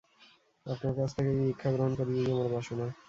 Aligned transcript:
আপনার 0.65 0.93
কাছ 0.97 1.09
থেকেই 1.15 1.37
দীক্ষা 1.41 1.69
গ্রহণ 1.73 1.93
করি 1.99 2.11
এই 2.15 2.27
আমার 2.33 2.47
বাসনা। 2.53 2.85